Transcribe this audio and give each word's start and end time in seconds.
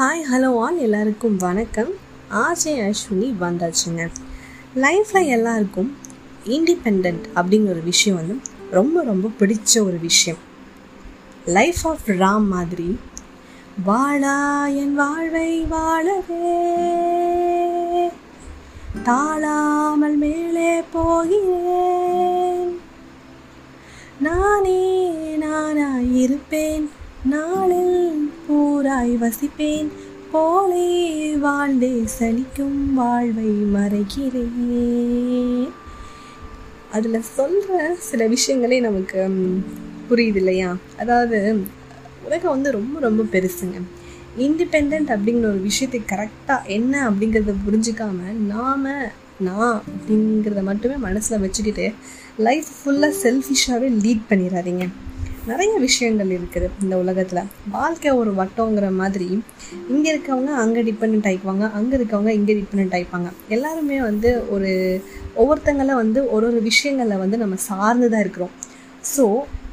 Hi 0.00 0.24
hello 0.32 0.58
all 0.58 0.78
எல்லாருக்கும் 0.78 1.36
வணக்கம். 1.36 1.88
RJ 2.30 2.92
Ashwini 2.92 3.34
வந்தாச்சுங்க. 3.40 4.08
லைஃப்பில் 4.74 5.26
எல்லாருக்கும் 5.26 5.96
இண்டிபெண்ட் 6.46 7.20
அப்படிங்கிற 7.36 7.68
ஒரு 7.68 7.82
விஷயம் 7.84 8.18
வந்து 8.18 8.38
ரொம்ப 8.70 9.02
ரொம்ப 9.02 9.28
பிடிச்ச 9.38 9.80
ஒரு 9.80 9.98
விஷயம். 10.00 10.38
லைஃப் 11.46 11.76
ஆஃப் 11.82 11.98
ராம் 12.06 12.46
மாதிரி 12.46 12.98
வாழா 13.84 14.66
என் 14.66 14.94
வாழ்வை 14.94 15.60
வாழவே. 15.60 16.66
தாழாமல் 19.02 20.16
மேலே 20.16 20.82
போகிறேன். 20.92 22.80
நானே 24.20 25.10
நானா 25.36 25.98
இருப்பேன் 25.98 26.90
நான் 27.24 27.59
பூராய் 29.00 29.12
வசிப்பேன். 29.20 29.86
போலே 30.32 30.88
வாழ்ந்தே 31.44 31.90
சலிக்கும் 32.16 32.80
வாழ்வை 32.94 33.50
மறைகிறேன் 33.74 35.70
அதில் 36.96 37.28
சொல்கிற 37.36 37.78
சில 38.08 38.26
விஷயங்களே 38.34 38.78
நமக்கு 38.88 39.18
புரியுது 40.10 40.40
இல்லையா 40.42 40.70
அதாவது 41.02 41.38
உலகம் 42.26 42.54
வந்து 42.54 42.70
ரொம்ப 42.78 43.00
ரொம்ப 43.00 43.24
பெருசுங்க. 43.34 43.78
இண்டிபெண்ட் 44.46 45.12
அப்படிங்கிற 45.14 45.50
ஒரு 45.54 45.62
விஷயத்தை 45.70 46.00
கரெக்டாக 46.12 46.68
என்ன 46.78 46.94
அப்படிங்கிறத 47.10 47.54
புரிஞ்சிக்காம 47.68 48.18
நாம் 48.52 48.88
நான் 49.48 49.76
அப்படிங்கிறத 49.90 50.62
மட்டுமே 50.70 50.98
மனசில் 51.08 51.42
வச்சுக்கிட்டு 51.44 51.86
லைஃப் 52.48 52.72
ஃபுல்லாக 52.80 53.20
செல்ஃபிஷாகவே 53.24 53.90
லீட் 54.04 54.28
பண்ணிடாதீங்க 54.32 54.86
நிறைய 55.48 55.72
விஷயங்கள் 55.84 56.30
இருக்குது 56.36 56.66
இந்த 56.82 56.94
உலகத்தில். 57.02 57.48
வாழ்க்கை 57.74 58.10
ஒரு 58.20 58.30
வட்டங்கிற 58.38 58.86
மாதிரி 59.00 59.28
இங்கே 59.92 60.08
இருக்கவங்க 60.14 60.52
அங்கே 60.62 60.80
டிபெண்ட் 60.88 61.26
ஆகிக்குவாங்க 61.28 61.66
அங்கே 61.78 61.94
இருக்கவங்க 61.98 62.32
இங்கே 62.38 62.54
டிபெண்ட் 62.58 62.94
ஆயிப்பாங்க. 62.96 63.28
எல்லாருமே 63.56 63.98
வந்து 64.08 64.30
ஒரு 64.54 64.70
ஒவ்வொருத்தங்கள 65.40 65.94
வந்து 66.02 66.22
ஒரு 66.34 66.46
ஒரு 66.50 66.60
விஷயங்களில் 66.70 67.22
வந்து 67.24 67.38
நம்ம 67.42 67.58
சார்ந்து 67.68 68.10
தான் 68.14 68.24
இருக்கிறோம். 68.26 68.54
So 69.14 69.24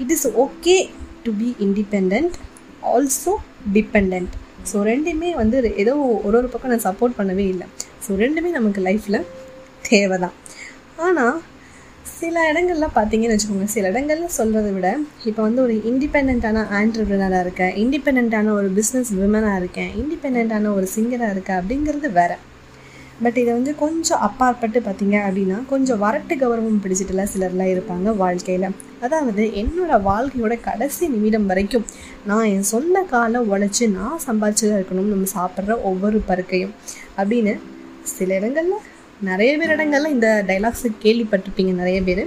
it 0.03 0.13
is 0.15 0.27
okay 0.45 0.77
to 1.25 1.33
be 1.41 1.49
independent 1.67 2.37
also 2.93 3.35
dependent 3.77 4.33
so 4.71 4.77
ரெண்டுமே 4.91 5.29
வந்து 5.41 5.57
ஏதோ 5.83 5.93
ஒரு 6.27 6.35
ஒரு 6.39 6.47
பக்கம் 6.53 6.71
நான் 6.73 6.87
சப்போர்ட் 6.87 7.19
பண்ணவே 7.19 7.45
இல்லை. 7.53 7.67
ஸோ 8.05 8.17
ரெண்டுமே 8.23 8.49
நமக்கு 8.57 8.81
லைஃப்பில் 8.87 9.21
தேவை 9.89 10.17
தான் 10.23 10.35
ஆனால் 11.05 11.37
சில 12.19 12.43
இடங்கள்ல 12.51 12.85
பார்த்தீங்கன்னு 12.95 13.33
வச்சுக்கோங்க 13.33 13.65
சில 13.73 13.89
இடங்கள்ல 13.91 14.27
சொல்கிறத 14.37 14.69
விட 14.73 14.89
இப்போ 15.29 15.41
வந்து 15.41 15.61
ஒரு 15.61 15.73
இண்டிபெண்ட்டான 15.89 16.63
ஆண்டர்பிரினராக 16.79 17.43
இருக்கேன் 17.45 17.73
இண்டிபெண்ட்டான 17.83 18.53
ஒரு 18.59 18.69
பிஸ்னஸ் 18.77 19.11
விமனாக 19.19 19.59
இருக்கேன் 19.61 19.91
இண்டிபெண்ட்டான 20.01 20.71
ஒரு 20.77 20.87
சிங்கராக 20.95 21.35
இருக்கேன் 21.35 21.59
அப்படிங்கிறது 21.59 22.09
வேற. 22.11 22.31
பட் 23.23 23.37
இதை 23.41 23.51
வந்து 23.53 23.71
கொஞ்சம் 23.75 24.23
அப்பாற்பட்டு 24.27 24.79
பார்த்தீங்க 24.79 25.15
அப்படின்னா 25.27 25.59
கொஞ்சம் 25.69 26.01
வரட்டு 26.05 26.33
கௌரவம் 26.41 26.81
பிடிச்சிட்டுலாம் 26.83 27.31
சிலர்லாம் 27.33 27.71
இருப்பாங்க 27.75 28.15
வாழ்க்கையில். 28.15 28.67
அதாவது 29.05 29.43
என்னோட 29.61 29.93
வாழ்க்கையோட 30.09 30.55
கடைசி 30.67 31.07
நிமிடம் 31.07 31.47
வரைக்கும் 31.51 31.85
நான் 32.25 32.49
என் 32.55 32.69
சொந்த 32.73 33.01
காலை 33.13 33.41
உழைச்சி 33.53 33.87
நான் 33.99 34.21
சம்பாதிச்சதாக 34.27 34.79
இருக்கணும் 34.79 35.11
நம்ம 35.13 35.31
சாப்பிட்ற 35.37 35.81
ஒவ்வொரு 35.91 36.19
பருக்கையும் 36.29 36.75
அப்படின்னு 37.17 37.55
சில 38.17 38.35
இடங்களில் 38.35 38.85
நிறைய 39.29 39.51
பேர் 39.59 39.73
இடங்கள்ல 39.75 40.09
இந்த 40.15 40.27
டைலாக்ஸை 40.49 40.89
கேள்விப்பட்டிருப்பீங்க 41.03 41.71
நிறைய 41.81 41.99
பேர். 42.07 42.23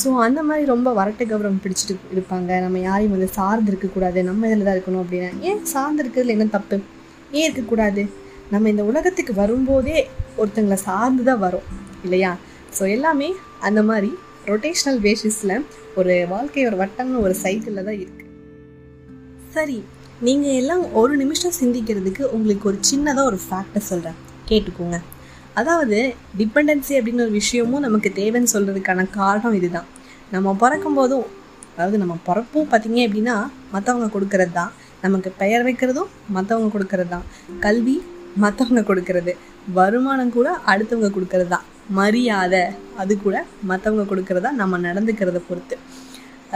ஸோ 0.00 0.08
அந்த 0.26 0.40
மாதிரி 0.48 0.64
ரொம்ப 0.72 0.88
வரட்டு 0.98 1.24
கௌரவம் 1.30 1.62
பிடிச்சிட்டு 1.64 1.94
இருப்பாங்க. 2.14 2.50
நம்ம 2.64 2.78
யாரையும் 2.88 3.14
வந்து 3.16 3.28
சார்ந்து 3.38 3.70
இருக்கக்கூடாது. 3.72 4.18
நம்ம 4.28 4.48
இதில் 4.48 4.66
தான் 4.66 4.76
இருக்கணும் 4.76 5.02
அப்படின்னா 5.04 5.30
ஏன் 5.48 5.62
சார்ந்து 5.72 6.02
இருக்கிறதுல 6.04 6.36
என்ன 6.36 6.46
தப்பு? 6.56 6.76
ஏன் 7.36 7.46
இருக்கக்கூடாது? 7.46 8.04
நம்ம 8.52 8.68
இந்த 8.72 8.84
உலகத்துக்கு 8.90 9.34
வரும்போதே 9.42 9.98
ஒருத்தங்களை 10.40 10.78
சார்ந்து 10.88 11.24
தான் 11.28 11.42
வரோம் 11.46 11.68
இல்லையா? 12.06 12.32
ஸோ 12.76 12.82
எல்லாமே 12.96 13.28
அந்த 13.68 13.82
மாதிரி 13.90 14.10
ரொட்டேஷ்னல் 14.50 15.00
பேசிஸில் 15.06 15.56
ஒரு 16.00 16.14
வாழ்க்கையோட 16.34 16.76
வட்டம்னு 16.82 17.24
ஒரு 17.26 17.34
சைக்கிளில் 17.44 17.86
தான் 17.88 17.98
இருக்குது 18.00 18.30
சரி 19.54 19.78
நீங்கள் 20.26 20.56
எல்லாம் 20.60 20.92
ஒரு 21.00 21.16
நிமிஷம் 21.16 21.58
சிந்திக்கிறதுக்கு 21.60 22.24
உங்களுக்கு 22.36 22.68
ஒரு 22.70 22.78
சின்னதாக 22.90 23.30
ஒரு 23.30 23.38
ஃபேக்டை 23.46 23.82
சொல்கிறேன் 23.90 24.18
கேட்டுக்கோங்க. 24.48 24.98
அதாவது 25.58 25.98
டிபெண்டன்சி 26.38 26.92
அப்படின்னு 26.98 27.24
ஒரு 27.26 27.34
விஷயமும் 27.40 27.84
நமக்கு 27.86 28.08
தேவைன்னு 28.20 28.52
சொல்கிறதுக்கான 28.54 29.06
காரணம் 29.18 29.56
இதுதான். 29.58 29.88
நம்ம 30.34 30.54
பிறக்கும் 30.62 30.96
போதும் 30.98 31.26
அதாவது 31.72 31.96
நம்ம 32.02 32.14
பிறப்பும் 32.28 32.70
பார்த்தீங்க 32.72 33.00
அப்படின்னா 33.06 33.36
மற்றவங்க 33.74 34.08
கொடுக்கறது 34.16 34.52
தான் 34.58 34.72
நமக்கு 35.04 35.30
பெயர் 35.42 35.64
வைக்கிறதும் 35.68 36.10
மற்றவங்க 36.36 36.68
கொடுக்கறது 36.74 37.10
தான் 37.14 37.26
கல்வி 37.64 37.96
மற்றவங்க 38.44 38.82
கொடுக்கறது. 38.90 39.32
வருமானம் 39.78 40.34
கூட 40.36 40.48
அடுத்தவங்க 40.72 41.10
கொடுக்கறது 41.16 41.50
தான் 41.54 41.66
மரியாதை 41.98 42.62
அது 43.02 43.14
கூட 43.24 43.36
மற்றவங்க 43.70 44.04
கொடுக்கறதா 44.12 44.50
நம்ம 44.60 44.78
நடந்துக்கிறத 44.86 45.40
பொறுத்து. 45.48 45.76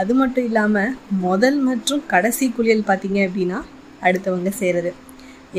அது 0.01 0.13
மட்டும் 0.21 0.47
இல்லாமல் 0.49 0.95
முதல் 1.25 1.59
மற்றும் 1.67 2.01
கடைசி 2.13 2.45
குளியல் 2.57 2.87
பார்த்தீங்க 2.89 3.19
அப்படின்னா 3.27 3.59
அடுத்தவங்க 4.07 4.51
செய்கிறது 4.61 4.91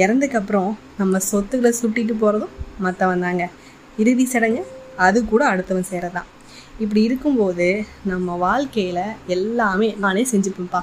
இறந்ததுக்கப்புறம் 0.03 0.71
நம்ம 1.01 1.21
சொத்துக்களை 1.31 1.73
சுட்டிட்டு 1.81 2.15
போகிறதும் 2.15 2.55
மற்றவன் 2.87 3.25
தாங்க. 3.27 3.45
இறுதி 4.03 4.27
சடங்கு 4.33 4.63
அது 5.07 5.19
கூட 5.33 5.43
அடுத்தவன் 5.53 5.91
செய்கிறதான் 5.91 6.29
இப்படி 6.85 7.01
இருக்கும்போது 7.09 7.67
நம்ம 8.11 8.37
வாழ்க்கையில் 8.47 9.05
எல்லாமே 9.37 9.89
நானே 10.05 10.23
செஞ்சுப்பேன்ப்பா. 10.33 10.81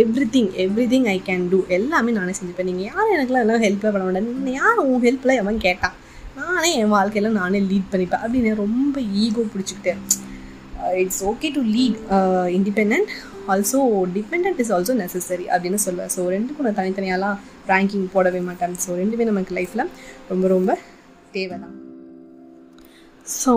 Everything 0.34 0.50
everything 0.92 1.06
I 1.14 1.18
can 1.28 1.46
do 1.52 1.58
எல்லாமே 1.76 2.10
நானே 2.18 2.32
செஞ்சுப்பேன். 2.38 2.68
நீங்கள் 2.70 2.88
யாரும் 2.90 3.14
எனக்குலாம் 3.16 3.44
எல்லாம் 3.44 3.64
ஹெல்ப்பே 3.66 3.92
பண்ண 3.94 4.04
மாட்டேன் 4.08 4.58
யார் 4.60 4.82
உன் 4.88 5.04
ஹெல்ப்பில் 5.06 5.38
எவன் 5.42 5.64
கேட்டான் 5.66 5.94
நானே 6.40 6.70
என் 6.80 6.92
வாழ்க்கையில் 6.96 7.38
நானே 7.38 7.60
லீட் 7.70 7.88
பண்ணிப்பேன். 7.92 8.22
அப்படின்னு 8.24 8.50
ரொம்ப 8.64 9.00
ஈகோ 9.22 9.44
பிடிச்சிக்கிட்டு. 9.54 9.94
It's 11.04 11.22
okay 11.30 11.48
to 11.56 11.62
lead 11.76 11.96
independent 12.58 13.10
also 13.52 13.78
dependent 14.18 14.60
is 14.64 14.72
also 14.76 14.94
necessary 15.02 15.46
அப்படின்னு 15.54 15.78
சொல்லுவேன். 15.86 16.12
ஸோ 16.16 16.20
ரெண்டுக்கும் 16.34 16.66
நான் 16.68 16.78
தனித்தனியாலாம் 16.80 17.38
ரேங்கிங் 17.72 18.06
போடவே 18.14 18.40
மாட்டேன். 18.48 18.76
ஸோ 18.84 18.90
ரெண்டுமே 19.02 19.26
நமக்கு 19.30 19.56
லைஃப்பில் 19.58 19.84
ரொம்ப 20.32 20.46
ரொம்ப 20.56 20.78
தேவை 21.36 21.56
தான் 21.64 21.76
ஸோ 23.26 23.54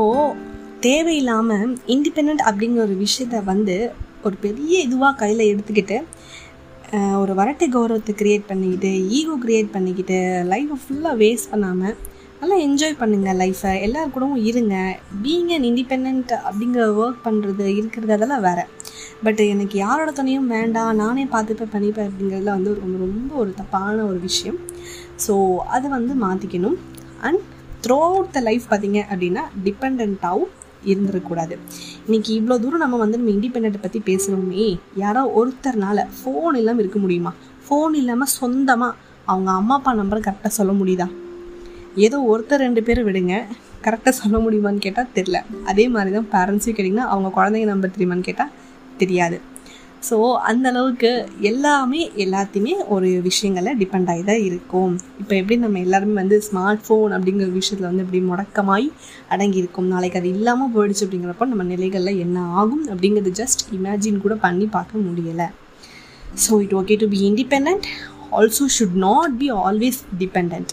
தேவையில்லாமல் 0.79 1.73
இண்டிபெண்ட் 1.95 2.43
அப்படிங்கிற 2.47 2.81
ஒரு 2.87 2.95
விஷயத்த 3.05 3.43
வந்து 3.43 3.75
ஒரு 4.27 4.35
பெரிய 4.45 4.73
இதுவாக 4.87 5.19
கையில் 5.21 5.49
எடுத்துக்கிட்டு 5.51 5.97
ஒரு 7.21 7.33
வரட்டு 7.33 7.65
கௌரவத்தை 7.75 8.13
க்ரியேட் 8.21 8.49
பண்ணிக்கிட்டு 8.49 8.89
ஈகோ 9.17 9.35
க்ரியேட் 9.43 9.69
பண்ணிக்கிட்டு 9.75 10.17
லைஃப்பை 10.53 10.77
ஃபுல்லாக 10.83 11.19
வேஸ்ட் 11.21 11.51
பண்ணாமல் 11.51 11.95
நல்லா 12.41 12.55
என்ஜாய் 12.65 12.99
பண்ணுங்கள் 12.99 13.37
லைஃப்பை 13.41 13.71
எல்லார் 13.85 14.13
கூடவும் 14.13 14.43
இருங்க. 14.49 14.75
பீங் 15.23 15.49
அண்ட் 15.55 15.67
இண்டிபெண்ட் 15.69 16.31
அப்படிங்கிற 16.47 16.85
ஒர்க் 17.01 17.19
பண்ணுறது 17.25 17.65
இருக்கிறது 17.79 18.15
அதெல்லாம் 18.15 18.45
வேறு. 18.47 18.63
பட் 19.25 19.41
எனக்கு 19.53 19.75
யாரோட 19.85 20.11
துணையும் 20.19 20.47
வேண்டாம். 20.55 20.93
நானே 21.01 21.25
பார்த்துப்பேன் 21.33 21.73
பண்ணிப்பேன் 21.75 22.07
அப்படிங்கிறதுல 22.09 22.55
வந்து 22.57 22.71
ரொம்ப 22.83 22.97
ரொம்ப 23.05 23.31
ஒரு 23.43 23.51
தப்பான 23.59 24.05
ஒரு 24.11 24.19
விஷயம். 24.27 24.57
ஸோ 25.25 25.35
அதை 25.75 25.87
வந்து 25.97 26.15
மாற்றிக்கணும் 26.25 26.77
and 27.27 27.41
through 27.83 27.97
out 28.07 28.33
the 28.33 28.39
life 28.39 28.65
பார்த்தீங்க 28.69 28.99
அப்படின்னா 29.11 29.43
டிபெண்ட்டாகவும் 29.63 30.51
இருந்துடக்கூடாது 30.85 31.55
இன்னைக்கு 32.05 32.31
இவ்வளோ 32.39 32.55
தூரம் 32.59 32.83
நம்ம 32.83 32.97
வந்து 32.97 33.17
நம்ம 33.17 33.31
இண்டிபெண்ட்டை 33.31 33.81
பற்றி 33.81 33.99
பேசுகிறோமே 34.09 34.65
யாரோ 34.95 35.21
ஒருத்தர்னால 35.39 36.05
ஃபோன் 36.17 36.55
இல்லாமல் 36.55 36.83
இருக்க 36.83 36.99
முடியுமா? 36.99 37.31
ஃபோன் 37.65 37.93
இல்லாமல் 37.93 38.31
சொந்தமாக 38.37 38.97
அவங்க 39.27 39.51
அம்மா 39.51 39.75
அப்பா 39.75 39.91
நம்பரை 39.93 40.21
கரெக்டாக 40.21 40.53
சொல்ல 40.59 40.71
முடியுதா? 40.71 41.07
ஏதோ 41.95 42.17
ஒருத்தர் 42.31 42.63
ரெண்டு 42.65 42.83
பேர் 42.83 43.01
விடுங்க 43.07 43.35
கரெக்டாக 43.85 44.15
சொல்ல 44.21 44.37
முடியுமான்னு 44.37 44.85
கேட்டால் 44.85 45.13
தெரில 45.15 45.37
அதே 45.63 45.85
மாதிரி 45.87 46.11
தான் 46.17 46.29
பேரண்ட்ஸும் 46.35 46.75
கேட்டிங்கன்னா 46.77 47.07
அவங்க 47.13 47.29
குழந்தைங்க 47.37 47.65
நம்பர் 47.65 47.95
தெரியுமான்னு 47.95 48.27
கேட்டால் 48.29 48.51
தெரியாது. 48.97 49.37
ஸோ 50.07 50.17
அந்த 50.49 50.65
அளவுக்கு 50.71 51.09
எல்லாமே 51.49 52.01
எல்லாத்தையுமே 52.23 52.73
ஒரு 52.93 53.09
விஷயங்களில் 53.27 53.77
டிபெண்ட் 53.81 54.09
ஆகி 54.13 54.23
தான் 54.29 54.43
இருக்கும். 54.47 54.93
இப்போ 55.21 55.33
எப்படி 55.39 55.55
நம்ம 55.63 55.79
எல்லாருமே 55.85 56.15
வந்து 56.21 56.37
ஸ்மார்ட் 56.47 56.83
ஃபோன் 56.85 57.11
அப்படிங்கிற 57.17 57.47
விஷயத்தில் 57.59 57.89
வந்து 57.89 58.03
எப்படி 58.05 58.21
முடக்கமாய் 58.29 58.87
அடங்கி 59.35 59.61
இருக்கும். 59.63 59.89
நாளைக்கு 59.93 60.19
அது 60.21 60.29
இல்லாமல் 60.35 60.73
போயிடுச்சு 60.75 61.05
அப்படிங்கிறப்ப 61.05 61.49
நம்ம 61.51 61.65
நிலைகளில் 61.73 62.21
என்ன 62.25 62.45
ஆகும் 62.61 62.83
அப்படிங்கிறது 62.91 63.33
ஜஸ்ட் 63.41 63.63
இமேஜின் 63.79 64.23
கூட 64.25 64.37
பண்ணி 64.47 64.67
பார்க்க 64.77 65.05
முடியலை. 65.07 65.49
So 66.45 66.61
it 66.65 66.75
okay 66.81 66.97
to 67.03 67.09
be 67.15 67.21
independent 67.31 67.87
also 68.39 68.65
should 68.77 68.99
not 69.07 69.33
be 69.43 69.49
always 69.65 70.01
dependent 70.23 70.71